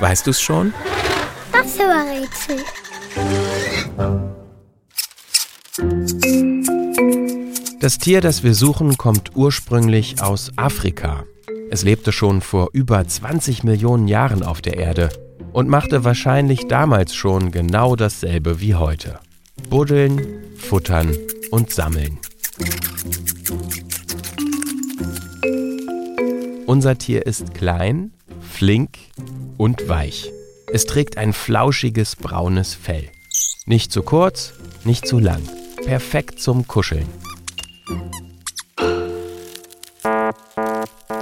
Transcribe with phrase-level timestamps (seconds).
[0.00, 0.72] Weißt du's schon?
[1.52, 2.64] Das Rätsel.
[7.80, 11.24] Das Tier, das wir suchen, kommt ursprünglich aus Afrika.
[11.70, 15.10] Es lebte schon vor über 20 Millionen Jahren auf der Erde
[15.52, 19.20] und machte wahrscheinlich damals schon genau dasselbe wie heute.
[19.68, 21.16] Buddeln, futtern
[21.50, 22.18] und sammeln.
[26.66, 28.12] Unser Tier ist klein,
[28.60, 28.98] flink
[29.56, 30.30] und weich.
[30.70, 33.08] Es trägt ein flauschiges braunes Fell.
[33.64, 34.52] Nicht zu kurz,
[34.84, 35.40] nicht zu lang.
[35.86, 37.06] Perfekt zum Kuscheln.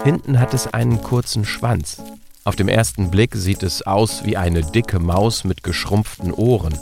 [0.03, 2.03] Hinten hat es einen kurzen Schwanz.
[2.43, 6.77] Auf dem ersten Blick sieht es aus wie eine dicke Maus mit geschrumpften Ohren.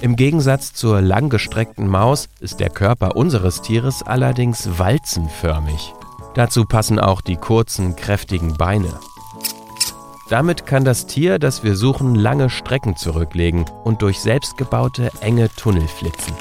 [0.00, 5.94] Im Gegensatz zur langgestreckten Maus ist der Körper unseres Tieres allerdings walzenförmig.
[6.34, 8.98] Dazu passen auch die kurzen, kräftigen Beine.
[10.32, 15.86] Damit kann das Tier, das wir suchen, lange Strecken zurücklegen und durch selbstgebaute enge Tunnel
[15.86, 16.32] flitzen.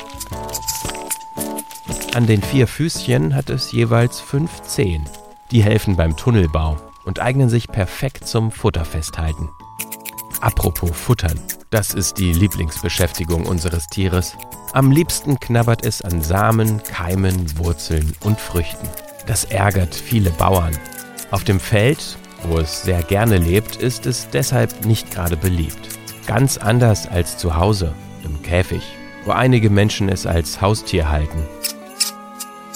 [2.14, 5.04] An den vier Füßchen hat es jeweils fünf Zehen.
[5.52, 9.50] Die helfen beim Tunnelbau und eignen sich perfekt zum Futterfesthalten.
[10.40, 14.38] Apropos Futtern, das ist die Lieblingsbeschäftigung unseres Tieres.
[14.72, 18.88] Am liebsten knabbert es an Samen, Keimen, Wurzeln und Früchten.
[19.28, 20.78] Das ärgert viele Bauern.
[21.30, 25.90] Auf dem Feld, wo es sehr gerne lebt, ist es deshalb nicht gerade beliebt.
[26.28, 28.84] Ganz anders als zu Hause, im Käfig,
[29.26, 31.44] wo einige Menschen es als Haustier halten.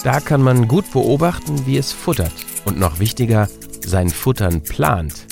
[0.02, 2.32] Da kann man gut beobachten, wie es futtert
[2.64, 3.48] und noch wichtiger,
[3.84, 5.26] sein Futtern plant.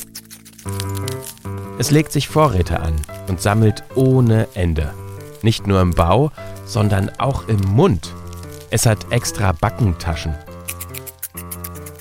[1.78, 2.94] Es legt sich Vorräte an
[3.28, 4.92] und sammelt ohne Ende.
[5.42, 6.30] Nicht nur im Bau,
[6.64, 8.14] sondern auch im Mund.
[8.70, 10.34] Es hat extra Backentaschen.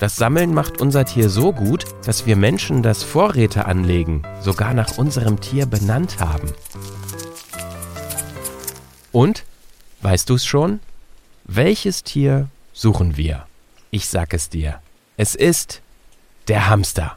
[0.00, 4.98] Das Sammeln macht unser Tier so gut, dass wir Menschen das Vorräte anlegen sogar nach
[4.98, 6.52] unserem Tier benannt haben.
[9.12, 9.44] Und,
[10.02, 10.80] weißt du es schon?
[11.44, 13.46] Welches Tier suchen wir?
[13.90, 14.80] Ich sag es dir.
[15.16, 15.80] Es ist
[16.48, 17.16] der Hamster.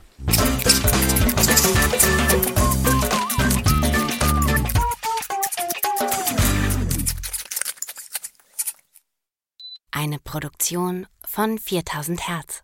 [9.91, 12.63] Eine Produktion von 4000 Hertz.